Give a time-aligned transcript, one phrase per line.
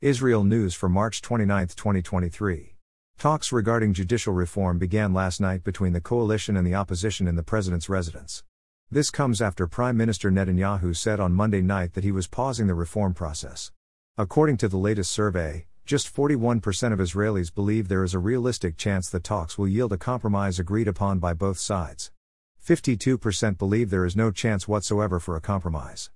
[0.00, 2.76] Israel News for March 29, 2023.
[3.18, 7.42] Talks regarding judicial reform began last night between the coalition and the opposition in the
[7.42, 8.44] president's residence.
[8.92, 12.76] This comes after Prime Minister Netanyahu said on Monday night that he was pausing the
[12.76, 13.72] reform process.
[14.16, 19.10] According to the latest survey, just 41% of Israelis believe there is a realistic chance
[19.10, 22.12] the talks will yield a compromise agreed upon by both sides.
[22.64, 26.10] 52% believe there is no chance whatsoever for a compromise.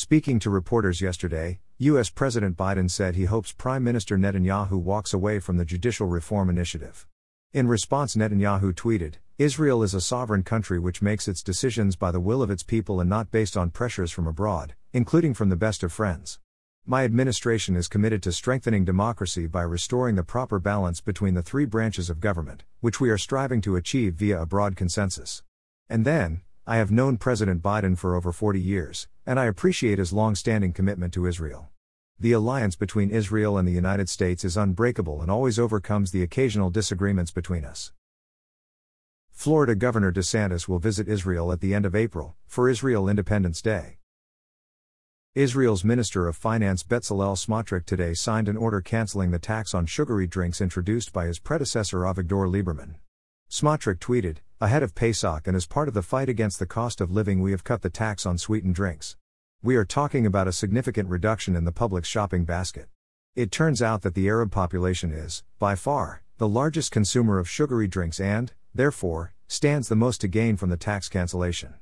[0.00, 2.08] Speaking to reporters yesterday, U.S.
[2.08, 7.04] President Biden said he hopes Prime Minister Netanyahu walks away from the judicial reform initiative.
[7.52, 12.20] In response, Netanyahu tweeted Israel is a sovereign country which makes its decisions by the
[12.20, 15.82] will of its people and not based on pressures from abroad, including from the best
[15.82, 16.38] of friends.
[16.86, 21.64] My administration is committed to strengthening democracy by restoring the proper balance between the three
[21.64, 25.42] branches of government, which we are striving to achieve via a broad consensus.
[25.88, 30.12] And then, I have known President Biden for over 40 years, and I appreciate his
[30.12, 31.70] long standing commitment to Israel.
[32.20, 36.68] The alliance between Israel and the United States is unbreakable and always overcomes the occasional
[36.68, 37.92] disagreements between us.
[39.30, 43.96] Florida Governor DeSantis will visit Israel at the end of April, for Israel Independence Day.
[45.34, 50.26] Israel's Minister of Finance Bezalel Smotrich today signed an order canceling the tax on sugary
[50.26, 52.96] drinks introduced by his predecessor Avigdor Lieberman.
[53.48, 57.12] Smotrich tweeted, Ahead of Pesach and as part of the fight against the cost of
[57.12, 59.16] living, we have cut the tax on sweetened drinks.
[59.62, 62.88] We are talking about a significant reduction in the public's shopping basket.
[63.36, 67.86] It turns out that the Arab population is, by far, the largest consumer of sugary
[67.86, 71.74] drinks and, therefore, stands the most to gain from the tax cancellation.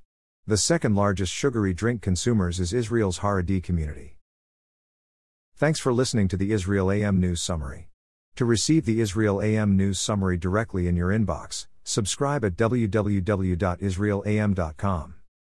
[0.47, 4.19] The second largest sugary drink consumers is Israel's Haredi community.
[5.55, 7.89] Thanks for listening to the Israel AM News Summary.
[8.35, 15.26] To receive the Israel AM News Summary directly in your inbox, subscribe at www.israelam.com.